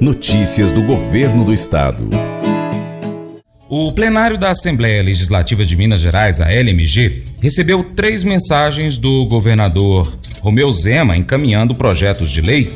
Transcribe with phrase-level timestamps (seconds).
[0.00, 2.08] Notícias do Governo do Estado.
[3.68, 10.16] O plenário da Assembleia Legislativa de Minas Gerais, a LMG, recebeu três mensagens do governador
[10.40, 12.72] Romeu Zema encaminhando projetos de lei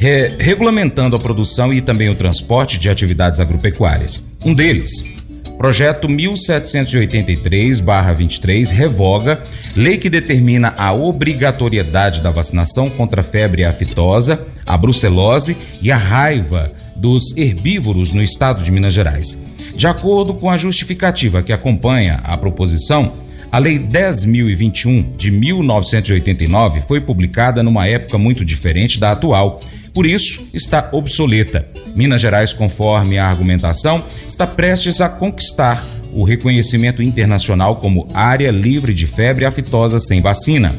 [0.00, 4.34] re regulamentando a produção e também o transporte de atividades agropecuárias.
[4.44, 5.15] Um deles,
[5.56, 9.42] Projeto 1783-23 revoga
[9.74, 15.96] lei que determina a obrigatoriedade da vacinação contra a febre aftosa, a brucelose e a
[15.96, 19.42] raiva dos herbívoros no estado de Minas Gerais.
[19.74, 23.14] De acordo com a justificativa que acompanha a proposição,
[23.50, 29.58] a Lei 10.021 de 1989 foi publicada numa época muito diferente da atual
[29.96, 31.66] por isso, está obsoleta.
[31.94, 35.82] Minas Gerais, conforme a argumentação, está prestes a conquistar
[36.12, 40.76] o reconhecimento internacional como área livre de febre aftosa sem vacina,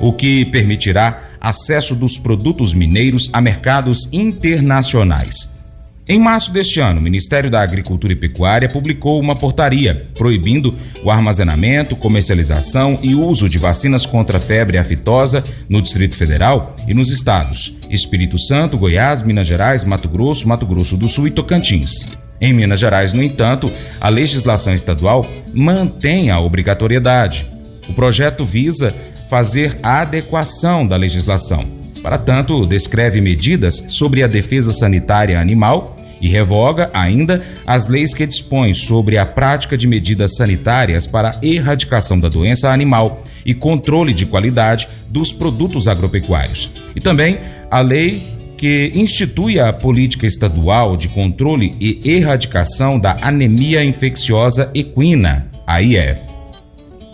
[0.00, 5.59] o que permitirá acesso dos produtos mineiros a mercados internacionais.
[6.08, 11.10] Em março deste ano, o Ministério da Agricultura e Pecuária publicou uma portaria proibindo o
[11.10, 17.10] armazenamento, comercialização e uso de vacinas contra a febre aftosa no Distrito Federal e nos
[17.10, 22.18] estados Espírito Santo, Goiás, Minas Gerais, Mato Grosso, Mato Grosso do Sul e Tocantins.
[22.40, 23.70] Em Minas Gerais, no entanto,
[24.00, 27.46] a legislação estadual mantém a obrigatoriedade.
[27.88, 28.90] O projeto visa
[29.28, 31.79] fazer a adequação da legislação.
[32.02, 38.26] Para tanto, descreve medidas sobre a defesa sanitária animal e revoga ainda as leis que
[38.26, 44.26] dispõem sobre a prática de medidas sanitárias para erradicação da doença animal e controle de
[44.26, 46.70] qualidade dos produtos agropecuários.
[46.94, 47.38] E também
[47.70, 48.22] a lei
[48.56, 56.29] que institui a política estadual de controle e erradicação da anemia infecciosa equina, AIE.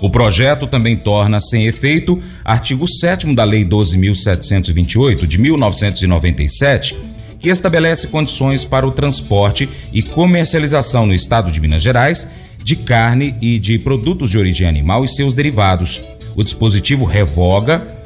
[0.00, 6.96] O projeto também torna sem efeito artigo 7 da Lei 12.728 de 1997
[7.38, 13.36] que estabelece condições para o transporte e comercialização no estado de Minas Gerais de carne
[13.40, 16.02] e de produtos de origem animal e seus derivados.
[16.34, 17.96] O dispositivo revoga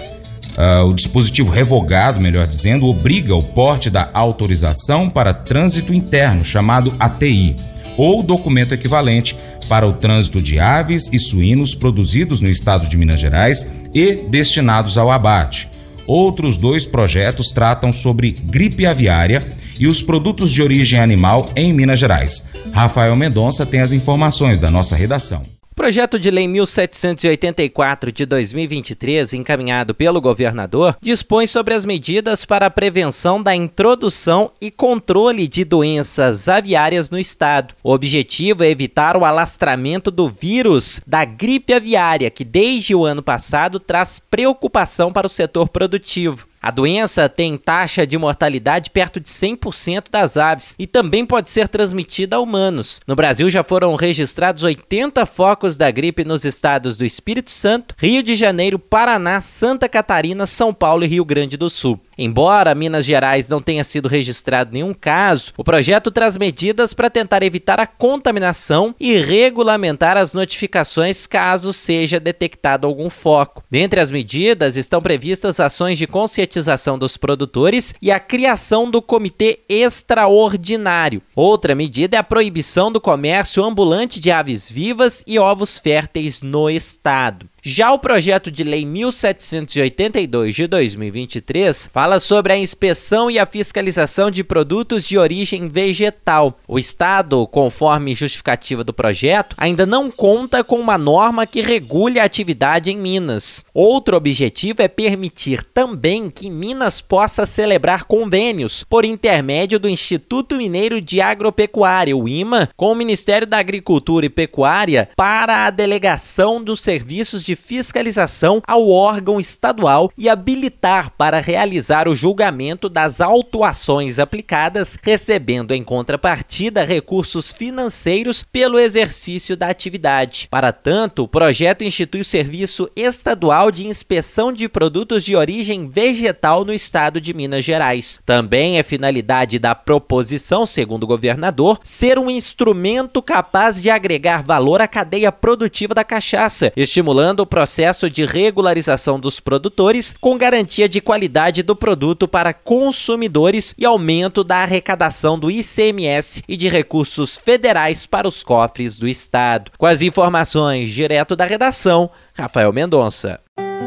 [0.51, 6.93] Uh, o dispositivo revogado, melhor dizendo, obriga o porte da autorização para trânsito interno, chamado
[6.99, 7.55] ATI,
[7.97, 9.37] ou documento equivalente
[9.69, 14.97] para o trânsito de aves e suínos produzidos no estado de Minas Gerais e destinados
[14.97, 15.69] ao abate.
[16.07, 19.41] Outros dois projetos tratam sobre gripe aviária
[19.79, 22.49] e os produtos de origem animal em Minas Gerais.
[22.73, 25.60] Rafael Mendonça tem as informações da nossa redação.
[25.81, 32.71] Projeto de lei 1784 de 2023, encaminhado pelo governador, dispõe sobre as medidas para a
[32.71, 37.75] prevenção da introdução e controle de doenças aviárias no estado.
[37.83, 43.23] O objetivo é evitar o alastramento do vírus da gripe aviária, que desde o ano
[43.23, 46.50] passado traz preocupação para o setor produtivo.
[46.63, 51.67] A doença tem taxa de mortalidade perto de 100% das aves e também pode ser
[51.69, 53.01] transmitida a humanos.
[53.07, 58.23] No Brasil já foram registrados 80 focos da gripe nos estados do Espírito Santo, Rio
[58.23, 61.99] de Janeiro, Paraná, Santa Catarina, São Paulo e Rio Grande do Sul.
[62.23, 67.43] Embora Minas Gerais não tenha sido registrado nenhum caso, o projeto traz medidas para tentar
[67.43, 73.65] evitar a contaminação e regulamentar as notificações caso seja detectado algum foco.
[73.71, 79.61] Dentre as medidas estão previstas ações de conscientização dos produtores e a criação do comitê
[79.67, 81.23] extraordinário.
[81.35, 86.69] Outra medida é a proibição do comércio ambulante de aves vivas e ovos férteis no
[86.69, 87.49] estado.
[87.63, 94.31] Já o projeto de lei 1782 de 2023 fala sobre a inspeção e a fiscalização
[94.31, 96.59] de produtos de origem vegetal.
[96.67, 102.25] O Estado, conforme justificativa do projeto, ainda não conta com uma norma que regule a
[102.25, 103.63] atividade em Minas.
[103.75, 110.99] Outro objetivo é permitir também que Minas possa celebrar convênios por intermédio do Instituto Mineiro
[110.99, 116.81] de Agropecuária, o IMA, com o Ministério da Agricultura e Pecuária para a delegação dos
[116.81, 124.21] serviços de de fiscalização ao órgão estadual e habilitar para realizar o julgamento das autuações
[124.21, 130.47] aplicadas, recebendo em contrapartida recursos financeiros pelo exercício da atividade.
[130.49, 136.65] Para tanto, o projeto institui o Serviço Estadual de Inspeção de Produtos de Origem Vegetal
[136.65, 138.21] no estado de Minas Gerais.
[138.25, 144.81] Também é finalidade da proposição, segundo o governador, ser um instrumento capaz de agregar valor
[144.81, 151.01] à cadeia produtiva da cachaça, estimulando o processo de regularização dos produtores com garantia de
[151.01, 158.07] qualidade do produto para consumidores e aumento da arrecadação do ICMS e de recursos federais
[158.07, 159.73] para os cofres do Estado.
[159.77, 163.41] Com as informações direto da redação, Rafael Mendonça.